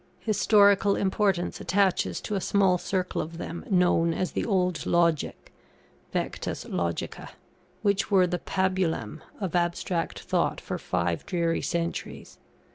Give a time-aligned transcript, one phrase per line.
[0.21, 5.51] Historical importance attaches to a small circle of them known as the Old Logic
[6.11, 7.29] (vectus logica),
[7.83, 12.39] which were the pabulum of abstract thought for five dreary centuries.